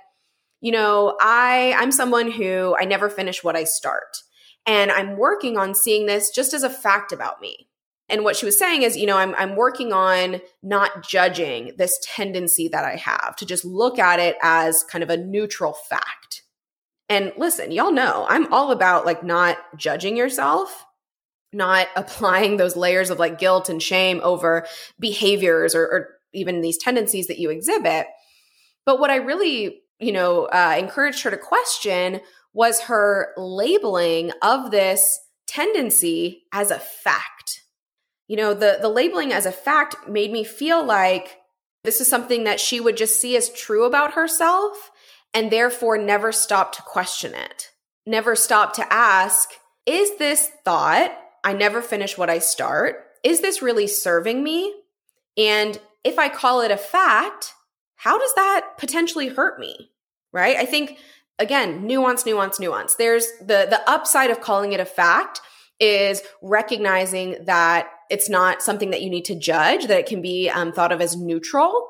you 0.60 0.72
know, 0.72 1.16
I, 1.20 1.74
I'm 1.76 1.92
someone 1.92 2.30
who 2.30 2.76
I 2.78 2.84
never 2.84 3.08
finish 3.08 3.42
what 3.42 3.56
I 3.56 3.64
start. 3.64 4.18
And 4.66 4.90
I'm 4.90 5.16
working 5.16 5.58
on 5.58 5.74
seeing 5.74 6.06
this 6.06 6.30
just 6.30 6.54
as 6.54 6.62
a 6.62 6.70
fact 6.70 7.12
about 7.12 7.40
me. 7.40 7.68
And 8.08 8.22
what 8.22 8.36
she 8.36 8.44
was 8.44 8.58
saying 8.58 8.82
is, 8.82 8.96
you 8.96 9.06
know, 9.06 9.16
I'm, 9.16 9.34
I'm 9.36 9.56
working 9.56 9.92
on 9.92 10.40
not 10.62 11.08
judging 11.08 11.72
this 11.78 11.98
tendency 12.02 12.68
that 12.68 12.84
I 12.84 12.96
have 12.96 13.34
to 13.36 13.46
just 13.46 13.64
look 13.64 13.98
at 13.98 14.20
it 14.20 14.36
as 14.42 14.84
kind 14.84 15.02
of 15.02 15.08
a 15.08 15.16
neutral 15.16 15.72
fact. 15.72 16.42
And 17.08 17.32
listen, 17.38 17.72
y'all 17.72 17.92
know 17.92 18.26
I'm 18.28 18.52
all 18.52 18.72
about 18.72 19.06
like 19.06 19.22
not 19.22 19.56
judging 19.76 20.16
yourself, 20.16 20.84
not 21.52 21.88
applying 21.96 22.56
those 22.56 22.76
layers 22.76 23.10
of 23.10 23.18
like 23.18 23.38
guilt 23.38 23.68
and 23.68 23.82
shame 23.82 24.20
over 24.22 24.66
behaviors 25.00 25.74
or, 25.74 25.84
or 25.84 26.08
even 26.34 26.60
these 26.60 26.78
tendencies 26.78 27.28
that 27.28 27.38
you 27.38 27.50
exhibit. 27.50 28.06
But 28.84 29.00
what 29.00 29.10
I 29.10 29.16
really, 29.16 29.82
you 29.98 30.12
know, 30.12 30.44
uh, 30.46 30.76
encouraged 30.78 31.22
her 31.22 31.30
to 31.30 31.38
question 31.38 32.20
was 32.52 32.82
her 32.82 33.32
labeling 33.38 34.30
of 34.42 34.70
this 34.70 35.20
tendency 35.46 36.44
as 36.52 36.70
a 36.70 36.78
fact 36.78 37.63
you 38.28 38.36
know, 38.36 38.54
the 38.54 38.78
the 38.80 38.88
labeling 38.88 39.32
as 39.32 39.46
a 39.46 39.52
fact 39.52 40.08
made 40.08 40.32
me 40.32 40.44
feel 40.44 40.84
like 40.84 41.38
this 41.82 42.00
is 42.00 42.08
something 42.08 42.44
that 42.44 42.60
she 42.60 42.80
would 42.80 42.96
just 42.96 43.20
see 43.20 43.36
as 43.36 43.50
true 43.50 43.84
about 43.84 44.14
herself 44.14 44.90
and 45.34 45.50
therefore 45.50 45.98
never 45.98 46.32
stop 46.32 46.72
to 46.72 46.82
question 46.82 47.34
it. 47.34 47.70
Never 48.06 48.34
stop 48.34 48.74
to 48.74 48.92
ask, 48.92 49.50
is 49.86 50.16
this 50.18 50.50
thought, 50.64 51.12
I 51.42 51.52
never 51.52 51.82
finish 51.82 52.16
what 52.16 52.30
I 52.30 52.38
start, 52.38 53.04
is 53.22 53.40
this 53.40 53.62
really 53.62 53.86
serving 53.86 54.42
me? 54.42 54.74
And 55.36 55.78
if 56.04 56.18
I 56.18 56.28
call 56.28 56.60
it 56.60 56.70
a 56.70 56.76
fact, 56.76 57.52
how 57.96 58.18
does 58.18 58.34
that 58.34 58.74
potentially 58.78 59.28
hurt 59.28 59.58
me? 59.58 59.90
Right? 60.32 60.56
I 60.56 60.64
think 60.64 60.98
again, 61.38 61.86
nuance, 61.86 62.24
nuance, 62.24 62.60
nuance. 62.60 62.94
There's 62.94 63.26
the 63.40 63.66
the 63.68 63.82
upside 63.86 64.30
of 64.30 64.40
calling 64.40 64.72
it 64.72 64.80
a 64.80 64.84
fact 64.84 65.40
is 65.80 66.22
recognizing 66.40 67.44
that 67.46 67.88
it's 68.10 68.28
not 68.28 68.62
something 68.62 68.90
that 68.90 69.02
you 69.02 69.10
need 69.10 69.24
to 69.26 69.38
judge, 69.38 69.86
that 69.86 69.98
it 69.98 70.06
can 70.06 70.22
be 70.22 70.48
um, 70.48 70.72
thought 70.72 70.92
of 70.92 71.00
as 71.00 71.16
neutral. 71.16 71.88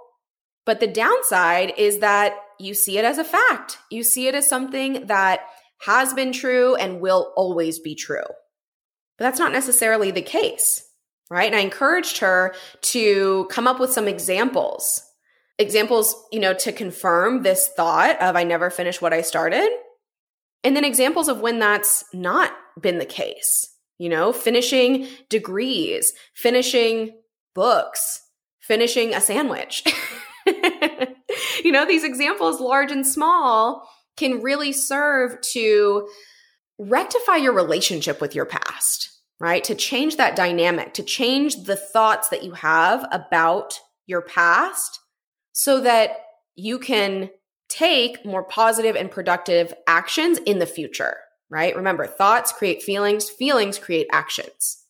But 0.66 0.80
the 0.80 0.86
downside 0.86 1.74
is 1.76 1.98
that 1.98 2.34
you 2.58 2.74
see 2.74 2.98
it 2.98 3.04
as 3.04 3.18
a 3.18 3.24
fact. 3.24 3.78
You 3.90 4.02
see 4.02 4.28
it 4.28 4.34
as 4.34 4.48
something 4.48 5.06
that 5.06 5.40
has 5.82 6.14
been 6.14 6.32
true 6.32 6.74
and 6.76 7.00
will 7.00 7.32
always 7.36 7.78
be 7.78 7.94
true. 7.94 8.24
But 9.18 9.24
that's 9.24 9.38
not 9.38 9.52
necessarily 9.52 10.10
the 10.10 10.22
case, 10.22 10.82
right? 11.30 11.46
And 11.46 11.56
I 11.56 11.60
encouraged 11.60 12.18
her 12.18 12.54
to 12.82 13.46
come 13.50 13.66
up 13.66 13.78
with 13.78 13.92
some 13.92 14.08
examples. 14.08 15.02
Examples, 15.58 16.16
you 16.32 16.40
know, 16.40 16.54
to 16.54 16.72
confirm 16.72 17.42
this 17.42 17.68
thought 17.76 18.20
of 18.20 18.34
I 18.34 18.44
never 18.44 18.70
finish 18.70 19.00
what 19.00 19.12
I 19.12 19.20
started. 19.20 19.68
And 20.64 20.74
then 20.74 20.84
examples 20.84 21.28
of 21.28 21.40
when 21.40 21.58
that's 21.58 22.04
not 22.14 22.52
been 22.80 22.98
the 22.98 23.04
case 23.04 23.73
you 23.98 24.08
know, 24.08 24.32
finishing 24.32 25.06
degrees, 25.28 26.12
finishing 26.34 27.12
books, 27.54 28.22
finishing 28.60 29.14
a 29.14 29.20
sandwich. 29.20 29.84
you 30.46 31.72
know, 31.72 31.86
these 31.86 32.04
examples, 32.04 32.60
large 32.60 32.90
and 32.90 33.06
small, 33.06 33.88
can 34.16 34.42
really 34.42 34.72
serve 34.72 35.40
to 35.40 36.08
rectify 36.78 37.36
your 37.36 37.52
relationship 37.52 38.20
with 38.20 38.34
your 38.34 38.46
past, 38.46 39.10
right? 39.38 39.62
To 39.64 39.74
change 39.74 40.16
that 40.16 40.36
dynamic, 40.36 40.94
to 40.94 41.02
change 41.02 41.64
the 41.64 41.76
thoughts 41.76 42.28
that 42.28 42.42
you 42.42 42.52
have 42.52 43.06
about 43.12 43.78
your 44.06 44.22
past 44.22 45.00
so 45.52 45.80
that 45.80 46.16
you 46.56 46.78
can 46.78 47.30
take 47.68 48.24
more 48.24 48.44
positive 48.44 48.96
and 48.96 49.10
productive 49.10 49.72
actions 49.86 50.38
in 50.38 50.58
the 50.58 50.66
future 50.66 51.16
right? 51.50 51.76
Remember, 51.76 52.06
thoughts 52.06 52.52
create 52.52 52.82
feelings, 52.82 53.28
feelings 53.30 53.78
create 53.78 54.06
actions. 54.12 54.84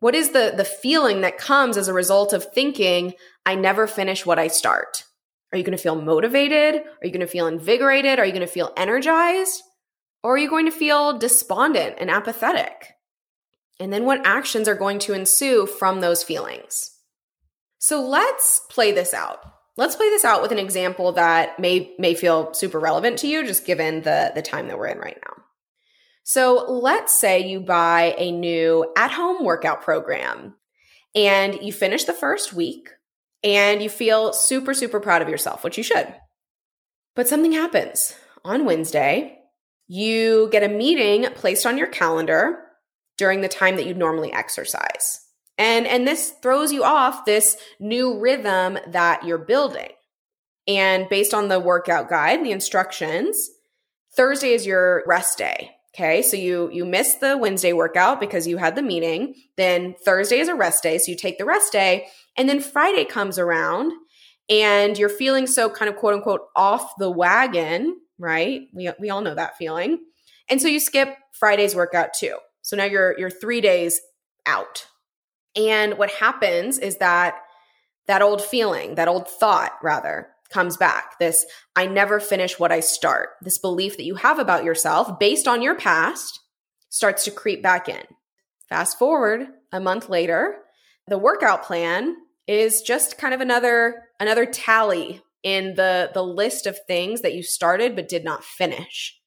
What 0.00 0.14
is 0.14 0.30
the, 0.30 0.52
the 0.56 0.64
feeling 0.64 1.22
that 1.22 1.38
comes 1.38 1.76
as 1.76 1.88
a 1.88 1.94
result 1.94 2.32
of 2.32 2.52
thinking, 2.52 3.14
I 3.46 3.54
never 3.54 3.86
finish 3.86 4.26
what 4.26 4.38
I 4.38 4.48
start? 4.48 5.04
Are 5.52 5.56
you 5.56 5.64
going 5.64 5.76
to 5.76 5.82
feel 5.82 6.00
motivated? 6.00 6.76
Are 6.76 7.06
you 7.06 7.10
going 7.10 7.20
to 7.20 7.26
feel 7.26 7.46
invigorated? 7.46 8.18
Are 8.18 8.26
you 8.26 8.32
going 8.32 8.46
to 8.46 8.46
feel 8.46 8.72
energized? 8.76 9.62
Or 10.22 10.34
are 10.34 10.38
you 10.38 10.48
going 10.48 10.66
to 10.66 10.72
feel 10.72 11.18
despondent 11.18 11.96
and 11.98 12.10
apathetic? 12.10 12.94
And 13.78 13.92
then 13.92 14.04
what 14.04 14.26
actions 14.26 14.68
are 14.68 14.74
going 14.74 14.98
to 15.00 15.14
ensue 15.14 15.66
from 15.66 16.00
those 16.00 16.22
feelings? 16.22 16.90
So 17.78 18.02
let's 18.02 18.62
play 18.70 18.92
this 18.92 19.14
out. 19.14 19.40
Let's 19.76 19.96
play 19.96 20.08
this 20.08 20.24
out 20.24 20.40
with 20.40 20.52
an 20.52 20.58
example 20.58 21.12
that 21.12 21.58
may 21.58 21.94
may 21.98 22.14
feel 22.14 22.54
super 22.54 22.78
relevant 22.78 23.18
to 23.18 23.26
you 23.26 23.44
just 23.46 23.66
given 23.66 24.02
the 24.02 24.32
the 24.34 24.42
time 24.42 24.68
that 24.68 24.78
we're 24.78 24.86
in 24.86 24.98
right 24.98 25.18
now. 25.24 25.43
So 26.24 26.64
let's 26.68 27.16
say 27.16 27.46
you 27.46 27.60
buy 27.60 28.14
a 28.16 28.32
new 28.32 28.90
at 28.96 29.12
home 29.12 29.44
workout 29.44 29.82
program 29.82 30.54
and 31.14 31.54
you 31.62 31.72
finish 31.72 32.04
the 32.04 32.14
first 32.14 32.52
week 32.52 32.88
and 33.42 33.82
you 33.82 33.90
feel 33.90 34.32
super, 34.32 34.72
super 34.72 35.00
proud 35.00 35.20
of 35.20 35.28
yourself, 35.28 35.62
which 35.62 35.76
you 35.76 35.84
should. 35.84 36.12
But 37.14 37.28
something 37.28 37.52
happens 37.52 38.14
on 38.42 38.64
Wednesday. 38.64 39.38
You 39.86 40.48
get 40.50 40.62
a 40.62 40.68
meeting 40.68 41.30
placed 41.34 41.66
on 41.66 41.76
your 41.76 41.86
calendar 41.86 42.58
during 43.18 43.42
the 43.42 43.48
time 43.48 43.76
that 43.76 43.86
you 43.86 43.92
normally 43.92 44.32
exercise. 44.32 45.20
And, 45.58 45.86
and 45.86 46.08
this 46.08 46.30
throws 46.42 46.72
you 46.72 46.82
off 46.82 47.26
this 47.26 47.58
new 47.78 48.18
rhythm 48.18 48.78
that 48.88 49.24
you're 49.24 49.38
building. 49.38 49.90
And 50.66 51.06
based 51.10 51.34
on 51.34 51.48
the 51.48 51.60
workout 51.60 52.08
guide 52.08 52.38
and 52.38 52.46
the 52.46 52.50
instructions, 52.50 53.50
Thursday 54.16 54.54
is 54.54 54.66
your 54.66 55.04
rest 55.06 55.36
day. 55.36 55.73
Okay, 55.94 56.22
so 56.22 56.36
you 56.36 56.70
you 56.72 56.84
miss 56.84 57.14
the 57.16 57.36
Wednesday 57.36 57.72
workout 57.72 58.18
because 58.18 58.48
you 58.48 58.56
had 58.56 58.74
the 58.74 58.82
meeting. 58.82 59.34
Then 59.56 59.94
Thursday 60.04 60.40
is 60.40 60.48
a 60.48 60.54
rest 60.54 60.82
day, 60.82 60.98
so 60.98 61.10
you 61.10 61.16
take 61.16 61.38
the 61.38 61.44
rest 61.44 61.72
day, 61.72 62.08
and 62.36 62.48
then 62.48 62.60
Friday 62.60 63.04
comes 63.04 63.38
around 63.38 63.92
and 64.50 64.98
you're 64.98 65.08
feeling 65.08 65.46
so 65.46 65.70
kind 65.70 65.88
of 65.88 65.96
quote 65.96 66.14
unquote 66.14 66.42
off 66.56 66.94
the 66.98 67.10
wagon, 67.10 67.96
right? 68.18 68.62
We 68.72 68.90
we 68.98 69.10
all 69.10 69.20
know 69.20 69.36
that 69.36 69.56
feeling. 69.56 70.00
And 70.48 70.60
so 70.60 70.66
you 70.66 70.80
skip 70.80 71.16
Friday's 71.32 71.76
workout 71.76 72.12
too. 72.12 72.38
So 72.62 72.76
now 72.76 72.84
you're 72.84 73.16
you're 73.16 73.30
3 73.30 73.60
days 73.60 74.00
out. 74.46 74.86
And 75.54 75.96
what 75.96 76.10
happens 76.10 76.78
is 76.78 76.96
that 76.96 77.36
that 78.08 78.20
old 78.20 78.42
feeling, 78.42 78.96
that 78.96 79.08
old 79.08 79.28
thought 79.28 79.72
rather, 79.80 80.33
comes 80.54 80.76
back. 80.76 81.18
This, 81.18 81.44
I 81.76 81.86
never 81.86 82.20
finish 82.20 82.58
what 82.58 82.72
I 82.72 82.80
start. 82.80 83.30
This 83.42 83.58
belief 83.58 83.96
that 83.96 84.04
you 84.04 84.14
have 84.14 84.38
about 84.38 84.64
yourself 84.64 85.18
based 85.18 85.48
on 85.48 85.60
your 85.60 85.74
past 85.74 86.40
starts 86.88 87.24
to 87.24 87.32
creep 87.32 87.62
back 87.62 87.88
in. 87.88 88.04
Fast 88.68 88.98
forward 88.98 89.48
a 89.72 89.80
month 89.80 90.08
later, 90.08 90.54
the 91.08 91.18
workout 91.18 91.64
plan 91.64 92.16
is 92.46 92.82
just 92.82 93.18
kind 93.18 93.34
of 93.34 93.40
another 93.40 94.04
another 94.20 94.46
tally 94.46 95.20
in 95.42 95.74
the 95.74 96.10
the 96.14 96.22
list 96.22 96.66
of 96.66 96.78
things 96.86 97.22
that 97.22 97.34
you 97.34 97.42
started 97.42 97.96
but 97.96 98.08
did 98.08 98.24
not 98.24 98.44
finish 98.44 99.18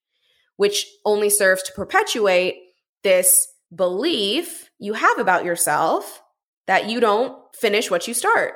which 0.56 0.86
only 1.06 1.30
serves 1.30 1.64
to 1.64 1.74
perpetuate 1.74 2.56
this 3.04 3.48
belief 3.76 4.70
you 4.80 4.94
have 4.94 5.18
about 5.18 5.46
yourself 5.46 6.22
that 6.68 6.90
you 6.90 7.00
don't 7.00 7.38
finish 7.56 7.90
what 7.90 8.08
you 8.08 8.14
start 8.14 8.54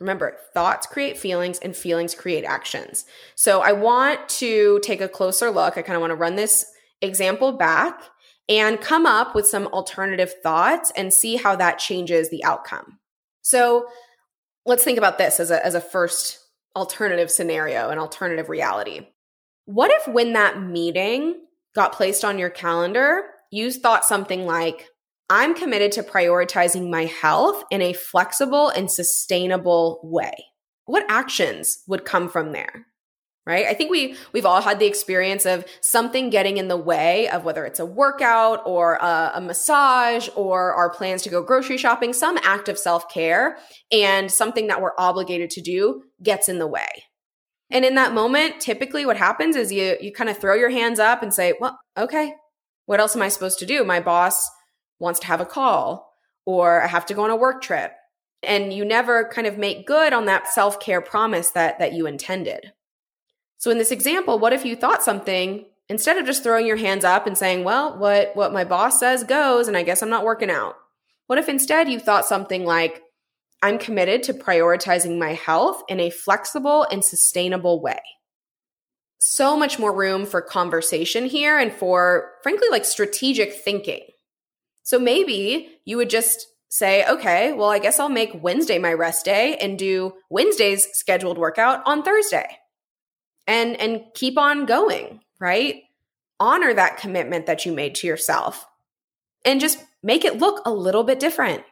Remember, 0.00 0.36
thoughts 0.52 0.86
create 0.86 1.16
feelings 1.16 1.58
and 1.60 1.76
feelings 1.76 2.14
create 2.14 2.44
actions. 2.44 3.04
So 3.36 3.60
I 3.60 3.72
want 3.72 4.28
to 4.40 4.80
take 4.82 5.00
a 5.00 5.08
closer 5.08 5.50
look. 5.50 5.78
I 5.78 5.82
kind 5.82 5.96
of 5.96 6.00
want 6.00 6.10
to 6.10 6.16
run 6.16 6.34
this 6.34 6.66
example 7.00 7.52
back 7.52 8.00
and 8.48 8.80
come 8.80 9.06
up 9.06 9.34
with 9.34 9.46
some 9.46 9.68
alternative 9.68 10.34
thoughts 10.42 10.92
and 10.96 11.12
see 11.12 11.36
how 11.36 11.56
that 11.56 11.78
changes 11.78 12.28
the 12.28 12.44
outcome. 12.44 12.98
So 13.42 13.86
let's 14.66 14.84
think 14.84 14.98
about 14.98 15.18
this 15.18 15.38
as 15.38 15.50
a, 15.50 15.64
as 15.64 15.74
a 15.74 15.80
first 15.80 16.40
alternative 16.74 17.30
scenario, 17.30 17.90
an 17.90 17.98
alternative 17.98 18.48
reality. 18.48 19.06
What 19.66 19.90
if 19.92 20.08
when 20.08 20.32
that 20.32 20.60
meeting 20.60 21.40
got 21.74 21.92
placed 21.92 22.24
on 22.24 22.38
your 22.38 22.50
calendar, 22.50 23.22
you 23.50 23.70
thought 23.70 24.04
something 24.04 24.44
like, 24.44 24.88
I'm 25.30 25.54
committed 25.54 25.92
to 25.92 26.02
prioritizing 26.02 26.90
my 26.90 27.06
health 27.06 27.64
in 27.70 27.80
a 27.80 27.92
flexible 27.92 28.68
and 28.68 28.90
sustainable 28.90 30.00
way. 30.02 30.34
What 30.84 31.06
actions 31.08 31.82
would 31.86 32.04
come 32.04 32.28
from 32.28 32.52
there? 32.52 32.86
Right? 33.46 33.66
I 33.66 33.74
think 33.74 33.90
we 33.90 34.16
we've 34.32 34.46
all 34.46 34.62
had 34.62 34.78
the 34.78 34.86
experience 34.86 35.44
of 35.44 35.66
something 35.82 36.30
getting 36.30 36.56
in 36.56 36.68
the 36.68 36.78
way 36.78 37.28
of 37.28 37.44
whether 37.44 37.66
it's 37.66 37.78
a 37.78 37.84
workout 37.84 38.62
or 38.64 38.94
a, 38.94 39.32
a 39.34 39.40
massage 39.40 40.30
or 40.34 40.72
our 40.72 40.88
plans 40.88 41.20
to 41.22 41.28
go 41.28 41.42
grocery 41.42 41.76
shopping, 41.76 42.14
some 42.14 42.38
act 42.42 42.70
of 42.70 42.78
self-care 42.78 43.58
and 43.92 44.32
something 44.32 44.68
that 44.68 44.80
we're 44.80 44.94
obligated 44.96 45.50
to 45.50 45.60
do 45.60 46.04
gets 46.22 46.48
in 46.48 46.58
the 46.58 46.66
way. 46.66 46.88
And 47.70 47.84
in 47.84 47.96
that 47.96 48.14
moment, 48.14 48.60
typically 48.60 49.04
what 49.04 49.18
happens 49.18 49.56
is 49.56 49.70
you 49.70 49.96
you 50.00 50.10
kind 50.10 50.30
of 50.30 50.38
throw 50.38 50.54
your 50.54 50.70
hands 50.70 50.98
up 50.98 51.22
and 51.22 51.32
say, 51.32 51.52
"Well, 51.60 51.78
okay. 51.98 52.34
What 52.86 53.00
else 53.00 53.14
am 53.14 53.22
I 53.22 53.28
supposed 53.28 53.58
to 53.58 53.66
do? 53.66 53.84
My 53.84 54.00
boss 54.00 54.48
wants 55.04 55.20
to 55.20 55.26
have 55.26 55.40
a 55.40 55.46
call 55.46 56.12
or 56.44 56.82
I 56.82 56.88
have 56.88 57.06
to 57.06 57.14
go 57.14 57.22
on 57.22 57.30
a 57.30 57.36
work 57.36 57.62
trip. 57.62 57.92
And 58.42 58.72
you 58.72 58.84
never 58.84 59.28
kind 59.28 59.46
of 59.46 59.56
make 59.56 59.86
good 59.86 60.12
on 60.12 60.26
that 60.26 60.48
self 60.48 60.80
care 60.80 61.00
promise 61.00 61.50
that, 61.50 61.78
that 61.78 61.92
you 61.92 62.06
intended. 62.06 62.72
So 63.56 63.70
in 63.70 63.78
this 63.78 63.90
example, 63.90 64.38
what 64.38 64.52
if 64.52 64.64
you 64.64 64.76
thought 64.76 65.02
something 65.02 65.64
instead 65.88 66.18
of 66.18 66.26
just 66.26 66.42
throwing 66.42 66.66
your 66.66 66.76
hands 66.76 67.04
up 67.04 67.26
and 67.26 67.38
saying, 67.38 67.64
well, 67.64 67.96
what, 67.96 68.34
what 68.34 68.52
my 68.52 68.64
boss 68.64 69.00
says 69.00 69.24
goes, 69.24 69.68
and 69.68 69.76
I 69.76 69.82
guess 69.82 70.02
I'm 70.02 70.10
not 70.10 70.24
working 70.24 70.50
out? 70.50 70.76
What 71.26 71.38
if 71.38 71.48
instead 71.48 71.88
you 71.88 71.98
thought 71.98 72.26
something 72.26 72.64
like, 72.64 73.02
I'm 73.62 73.78
committed 73.78 74.22
to 74.24 74.34
prioritizing 74.34 75.18
my 75.18 75.32
health 75.32 75.82
in 75.88 76.00
a 76.00 76.10
flexible 76.10 76.86
and 76.90 77.02
sustainable 77.02 77.80
way? 77.80 78.00
So 79.18 79.56
much 79.56 79.78
more 79.78 79.94
room 79.94 80.26
for 80.26 80.42
conversation 80.42 81.24
here 81.24 81.58
and 81.58 81.72
for, 81.72 82.32
frankly, 82.42 82.68
like 82.70 82.84
strategic 82.84 83.54
thinking. 83.54 84.02
So 84.84 84.98
maybe 84.98 85.70
you 85.84 85.96
would 85.96 86.10
just 86.10 86.46
say, 86.68 87.04
okay, 87.06 87.52
well, 87.52 87.70
I 87.70 87.78
guess 87.78 87.98
I'll 87.98 88.08
make 88.08 88.42
Wednesday 88.42 88.78
my 88.78 88.92
rest 88.92 89.24
day 89.24 89.56
and 89.56 89.78
do 89.78 90.14
Wednesday's 90.30 90.88
scheduled 90.92 91.38
workout 91.38 91.82
on 91.86 92.02
Thursday. 92.02 92.46
And 93.46 93.78
and 93.78 94.04
keep 94.14 94.38
on 94.38 94.64
going, 94.64 95.20
right? 95.38 95.82
Honor 96.40 96.72
that 96.72 96.96
commitment 96.96 97.46
that 97.46 97.66
you 97.66 97.72
made 97.72 97.94
to 97.96 98.06
yourself 98.06 98.66
and 99.44 99.60
just 99.60 99.84
make 100.02 100.24
it 100.24 100.38
look 100.38 100.62
a 100.64 100.72
little 100.72 101.04
bit 101.04 101.20
different. 101.20 101.62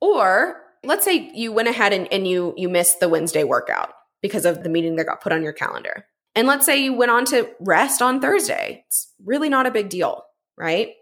Or 0.00 0.60
let's 0.82 1.04
say 1.04 1.30
you 1.34 1.52
went 1.52 1.68
ahead 1.68 1.92
and, 1.92 2.12
and 2.12 2.26
you 2.26 2.52
you 2.56 2.68
missed 2.68 3.00
the 3.00 3.08
Wednesday 3.08 3.44
workout 3.44 3.90
because 4.22 4.44
of 4.44 4.62
the 4.62 4.68
meeting 4.68 4.96
that 4.96 5.06
got 5.06 5.20
put 5.20 5.32
on 5.32 5.42
your 5.42 5.52
calendar. 5.52 6.04
And 6.34 6.48
let's 6.48 6.66
say 6.66 6.82
you 6.82 6.94
went 6.94 7.12
on 7.12 7.24
to 7.26 7.48
rest 7.60 8.02
on 8.02 8.20
Thursday. 8.20 8.84
It's 8.88 9.12
really 9.24 9.48
not 9.48 9.66
a 9.66 9.70
big 9.70 9.88
deal, 9.88 10.24
right? 10.58 10.94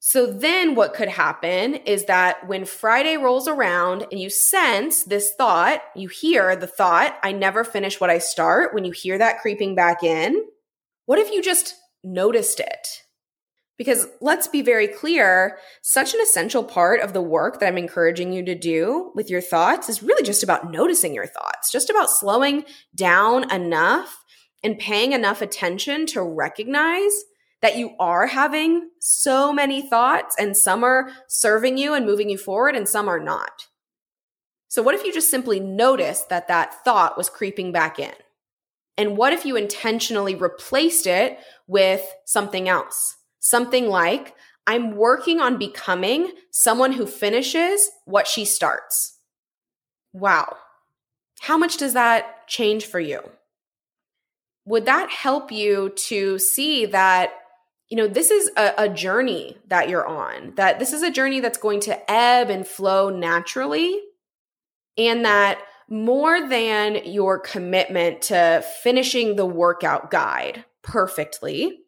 So 0.00 0.26
then 0.26 0.74
what 0.74 0.94
could 0.94 1.08
happen 1.08 1.74
is 1.74 2.04
that 2.04 2.46
when 2.46 2.64
Friday 2.64 3.16
rolls 3.16 3.48
around 3.48 4.06
and 4.12 4.20
you 4.20 4.30
sense 4.30 5.02
this 5.02 5.34
thought, 5.36 5.82
you 5.96 6.08
hear 6.08 6.54
the 6.54 6.68
thought, 6.68 7.18
I 7.22 7.32
never 7.32 7.64
finish 7.64 8.00
what 8.00 8.10
I 8.10 8.18
start. 8.18 8.74
When 8.74 8.84
you 8.84 8.92
hear 8.92 9.18
that 9.18 9.40
creeping 9.40 9.74
back 9.74 10.04
in, 10.04 10.44
what 11.06 11.18
if 11.18 11.32
you 11.32 11.42
just 11.42 11.74
noticed 12.04 12.60
it? 12.60 12.86
Because 13.76 14.08
let's 14.20 14.48
be 14.48 14.62
very 14.62 14.88
clear, 14.88 15.58
such 15.82 16.14
an 16.14 16.20
essential 16.20 16.64
part 16.64 17.00
of 17.00 17.12
the 17.12 17.22
work 17.22 17.60
that 17.60 17.66
I'm 17.66 17.78
encouraging 17.78 18.32
you 18.32 18.44
to 18.44 18.54
do 18.54 19.12
with 19.14 19.30
your 19.30 19.40
thoughts 19.40 19.88
is 19.88 20.02
really 20.02 20.24
just 20.24 20.42
about 20.42 20.70
noticing 20.70 21.14
your 21.14 21.26
thoughts, 21.26 21.70
just 21.70 21.90
about 21.90 22.10
slowing 22.10 22.64
down 22.94 23.50
enough 23.52 24.24
and 24.64 24.78
paying 24.78 25.12
enough 25.12 25.42
attention 25.42 26.06
to 26.06 26.22
recognize 26.22 27.12
that 27.60 27.76
you 27.76 27.94
are 27.98 28.26
having 28.26 28.90
so 29.00 29.52
many 29.52 29.82
thoughts 29.82 30.36
and 30.38 30.56
some 30.56 30.84
are 30.84 31.10
serving 31.28 31.76
you 31.76 31.94
and 31.94 32.06
moving 32.06 32.30
you 32.30 32.38
forward 32.38 32.76
and 32.76 32.88
some 32.88 33.08
are 33.08 33.20
not. 33.20 33.66
So, 34.68 34.82
what 34.82 34.94
if 34.94 35.04
you 35.04 35.12
just 35.12 35.30
simply 35.30 35.60
noticed 35.60 36.28
that 36.28 36.48
that 36.48 36.84
thought 36.84 37.16
was 37.16 37.30
creeping 37.30 37.72
back 37.72 37.98
in? 37.98 38.12
And 38.96 39.16
what 39.16 39.32
if 39.32 39.44
you 39.44 39.56
intentionally 39.56 40.34
replaced 40.34 41.06
it 41.06 41.38
with 41.66 42.04
something 42.26 42.68
else? 42.68 43.16
Something 43.38 43.88
like, 43.88 44.34
I'm 44.66 44.96
working 44.96 45.40
on 45.40 45.56
becoming 45.56 46.32
someone 46.50 46.92
who 46.92 47.06
finishes 47.06 47.90
what 48.04 48.26
she 48.26 48.44
starts. 48.44 49.16
Wow. 50.12 50.56
How 51.40 51.56
much 51.56 51.76
does 51.76 51.94
that 51.94 52.46
change 52.48 52.84
for 52.84 53.00
you? 53.00 53.20
Would 54.66 54.84
that 54.84 55.10
help 55.10 55.50
you 55.50 55.94
to 56.08 56.38
see 56.38 56.84
that 56.86 57.30
you 57.88 57.96
know, 57.96 58.06
this 58.06 58.30
is 58.30 58.50
a, 58.56 58.74
a, 58.78 58.88
journey 58.88 59.56
that 59.68 59.88
you're 59.88 60.06
on, 60.06 60.52
that 60.56 60.78
this 60.78 60.92
is 60.92 61.02
a 61.02 61.10
journey 61.10 61.40
that's 61.40 61.56
going 61.56 61.80
to 61.80 62.10
ebb 62.10 62.50
and 62.50 62.66
flow 62.66 63.08
naturally, 63.08 63.98
and 64.98 65.24
that 65.24 65.58
more 65.88 66.46
than 66.46 67.00
your 67.06 67.38
commitment 67.38 68.22
to 68.22 68.62
finishing 68.82 69.36
the 69.36 69.46
workout 69.46 70.10
guide 70.10 70.64
perfectly, 70.82 71.80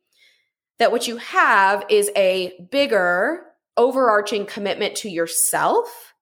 that 0.78 0.90
what 0.90 1.06
you 1.06 1.18
have 1.18 1.84
is 1.90 2.10
a 2.16 2.66
bigger, 2.70 3.42
overarching 3.76 4.46
commitment 4.46 4.96
to 4.96 5.10
yourself, 5.10 6.14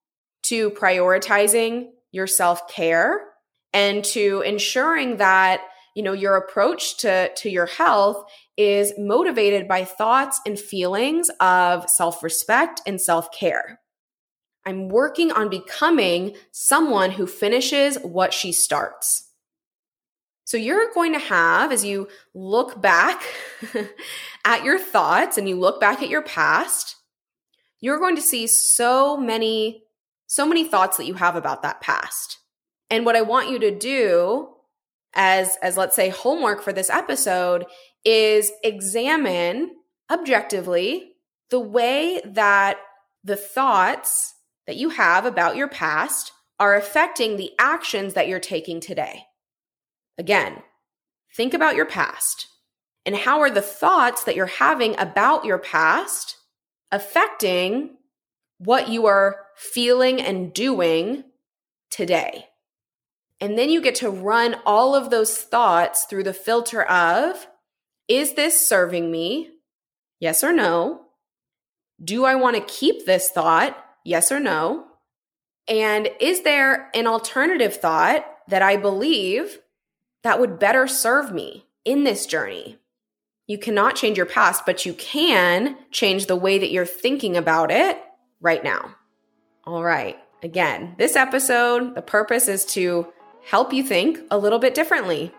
to 0.43 0.71
prioritizing 0.71 1.91
your 2.11 2.27
self 2.27 2.67
care, 2.69 3.21
and 3.73 4.05
to 4.05 4.43
ensuring 4.45 5.19
that 5.19 5.61
you 5.95 6.03
know 6.03 6.13
your 6.13 6.37
approach 6.37 6.97
to 6.99 7.33
to 7.35 7.49
your 7.49 7.67
health 7.67 8.25
is 8.59 8.93
motivated 8.99 9.67
by 9.67 9.85
thoughts 9.85 10.41
and 10.45 10.59
feelings 10.59 11.31
of 11.41 11.89
self-respect 11.89 12.83
and 12.87 13.01
self-care. 13.01 13.81
I'm 14.67 14.89
working 14.89 15.33
on 15.33 15.49
becoming 15.49 16.37
someone 16.53 17.13
who 17.13 17.27
finishes 17.27 17.97
what 18.03 18.35
she 18.35 18.53
starts. 18.53 19.31
So 20.45 20.59
you're 20.59 20.93
going 20.93 21.15
to 21.15 21.19
have 21.19 21.73
as 21.73 21.85
you 21.85 22.09
look 22.35 22.83
back 22.83 23.23
at 24.45 24.65
your 24.65 24.79
thoughts 24.79 25.39
and 25.39 25.49
you 25.49 25.57
look 25.57 25.81
back 25.81 26.03
at 26.03 26.11
your 26.11 26.23
past 26.23 26.97
you're 27.81 27.99
going 27.99 28.17
to 28.17 28.23
see 28.23 28.47
so 28.47 29.17
many 29.17 29.85
so 30.27 30.47
many 30.47 30.65
thoughts 30.65 30.99
that 30.99 31.07
you 31.07 31.15
have 31.15 31.37
about 31.37 31.63
that 31.63 31.81
past. 31.81 32.39
And 32.91 33.05
what 33.05 33.17
i 33.17 33.23
want 33.23 33.51
you 33.51 33.59
to 33.61 33.77
do 33.77 34.49
as 35.15 35.57
as 35.63 35.77
let's 35.77 35.97
say 35.97 36.11
homework 36.11 36.63
for 36.63 36.73
this 36.73 36.91
episode 36.91 37.67
is 38.09 38.51
examine 38.65 39.71
objectively 40.11 41.13
the 41.51 41.61
way 41.61 42.23
that 42.25 42.79
the 43.23 43.37
thoughts 43.37 44.35
that 44.67 44.77
you 44.77 44.89
have 44.89 45.27
about 45.27 45.57
your 45.57 45.69
past 45.69 46.33
are 46.59 46.75
affecting 46.75 47.37
the 47.37 47.53
actions 47.59 48.15
that 48.15 48.27
you're 48.27 48.41
taking 48.41 48.81
today. 48.81 49.25
Again, 50.17 50.63
think 51.37 51.53
about 51.53 51.77
your 51.77 51.85
past 51.85 52.47
and 53.05 53.15
how 53.15 53.41
are 53.41 53.51
the 53.51 53.61
thoughts 53.61 54.25
that 54.25 54.35
you're 54.35 54.47
having 54.47 54.99
about 54.99 55.45
your 55.45 55.59
past 55.59 56.37
affecting 56.91 57.99
what 58.57 58.89
you 58.89 59.05
are 59.05 59.45
feeling 59.55 60.19
and 60.19 60.55
doing 60.55 61.25
today. 61.91 62.47
And 63.39 63.59
then 63.59 63.69
you 63.69 63.83
get 63.83 63.97
to 63.97 64.09
run 64.09 64.57
all 64.65 64.95
of 64.95 65.11
those 65.11 65.37
thoughts 65.37 66.07
through 66.07 66.25
the 66.25 66.33
filter 66.33 66.83
of 66.83 67.47
is 68.09 68.35
this 68.35 68.67
serving 68.67 69.11
me? 69.11 69.51
Yes 70.19 70.43
or 70.43 70.53
no? 70.53 71.03
Do 72.03 72.25
I 72.25 72.35
want 72.35 72.57
to 72.57 72.63
keep 72.63 73.05
this 73.05 73.31
thought? 73.31 73.77
Yes 74.05 74.33
or 74.33 74.41
no? 74.41 74.87
And 75.69 76.09
is 76.19 76.43
there 76.43 76.91
an 76.95 77.07
alternative 77.07 77.77
thought 77.77 78.25
that 78.49 78.63
I 78.63 78.77
believe 78.77 79.59
that 80.23 80.41
would 80.41 80.59
better 80.59 80.87
serve 80.87 81.33
me 81.33 81.67
in 81.85 82.05
this 82.05 82.25
journey? 82.25 82.79
You 83.47 83.59
cannot 83.59 83.97
change 83.97 84.17
your 84.17 84.27
past, 84.27 84.65
but 84.65 84.87
you 84.87 84.95
can 84.95 85.77
change 85.91 86.27
the 86.27 86.37
way 86.37 86.59
that 86.59 86.71
you're 86.71 86.87
thinking 86.87 87.37
about 87.37 87.71
it 87.71 88.01
right 88.41 88.65
now. 88.65 88.95
All 89.65 89.85
right. 89.85 90.17
Again, 90.43 90.95
this 90.99 91.17
episode, 91.17 91.95
the 91.95 92.03
purpose 92.03 92.49
is 92.49 92.65
to 92.67 93.13
help 93.45 93.73
you 93.73 93.83
think 93.83 94.21
a 94.31 94.39
little 94.39 94.59
bit 94.59 94.75
differently 94.75 95.33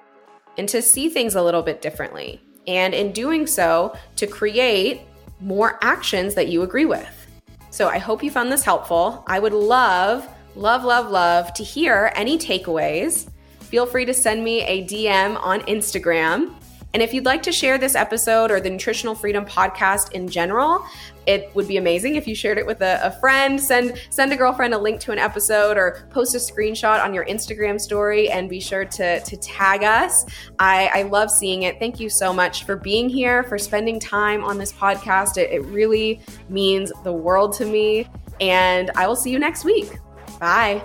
and 0.58 0.68
to 0.70 0.82
see 0.82 1.10
things 1.10 1.36
a 1.36 1.44
little 1.44 1.62
bit 1.62 1.82
differently. 1.82 2.42
And 2.70 2.94
in 2.94 3.12
doing 3.12 3.48
so, 3.48 3.98
to 4.18 4.28
create 4.28 5.02
more 5.42 5.80
actions 5.82 6.36
that 6.36 6.50
you 6.50 6.62
agree 6.62 6.86
with. 6.86 7.28
So 7.72 7.88
I 7.88 7.98
hope 7.98 8.24
you 8.24 8.30
found 8.30 8.52
this 8.52 8.64
helpful. 8.64 9.24
I 9.26 9.40
would 9.40 9.54
love, 9.54 10.28
love, 10.56 10.84
love, 10.84 11.10
love 11.10 11.52
to 11.56 11.64
hear 11.64 12.12
any 12.16 12.38
takeaways. 12.38 13.28
Feel 13.60 13.88
free 13.88 14.06
to 14.06 14.14
send 14.14 14.44
me 14.44 14.62
a 14.62 14.86
DM 14.86 15.42
on 15.42 15.62
Instagram 15.62 16.54
and 16.94 17.04
if 17.04 17.14
you'd 17.14 17.26
like 17.26 17.44
to 17.44 17.52
share 17.52 17.78
this 17.78 17.96
episode 17.96 18.50
or 18.50 18.60
the 18.60 18.70
Nutritional 18.70 19.14
Freedom 19.14 19.46
podcast 19.46 20.14
in 20.14 20.28
general, 20.28 20.84
it 21.28 21.54
would 21.54 21.68
be 21.68 21.78
amazing 21.78 22.16
if 22.16 22.28
you 22.28 22.34
shared 22.34 22.58
it 22.58 22.66
with 22.66 22.82
a, 22.82 23.00
a, 23.04 23.12
friend. 23.20 23.62
Send 23.62 24.02
send 24.10 24.34
a 24.34 24.36
girlfriend 24.36 24.74
a 24.74 24.78
link 24.78 25.00
to 25.02 25.12
an 25.12 25.20
episode 25.20 25.78
or 25.78 26.08
post 26.10 26.34
a 26.34 26.40
screenshot 26.40 27.04
on 27.04 27.14
your 27.14 27.26
Instagram 27.26 27.80
story 27.80 28.32
and 28.32 28.50
be 28.50 28.60
sure 28.60 28.86
to, 28.86 29.20
to 29.20 29.38
tag 29.38 29.84
us. 29.84 30.26
I, 30.58 30.90
I 30.94 31.02
love 31.04 31.30
seeing 31.30 31.64
it. 31.64 31.78
Thank 31.78 32.00
you 32.00 32.10
so 32.10 32.34
much 32.34 32.64
for 32.64 32.76
being 32.76 33.08
here, 33.08 33.44
for 33.44 33.60
spending 33.60 34.00
time 34.00 34.44
on 34.44 34.58
this 34.58 34.74
podcast. 34.74 35.38
It, 35.38 35.52
it 35.52 35.64
really 35.66 36.22
means 36.50 36.92
the 37.04 37.14
world 37.14 37.54
to 37.58 37.66
me. 37.66 38.08
And 38.42 38.90
I 38.96 39.06
will 39.06 39.16
see 39.16 39.30
you 39.30 39.38
next 39.38 39.64
week. 39.64 40.00
Bye. 40.40 40.82